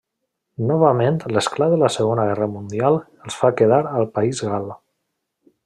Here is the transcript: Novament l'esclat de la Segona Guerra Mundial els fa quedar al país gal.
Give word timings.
Novament 0.69 1.19
l'esclat 1.35 1.75
de 1.75 1.77
la 1.83 1.91
Segona 1.97 2.25
Guerra 2.29 2.49
Mundial 2.55 2.97
els 3.27 3.37
fa 3.43 3.53
quedar 3.61 3.81
al 3.91 4.11
país 4.19 4.43
gal. 4.49 4.67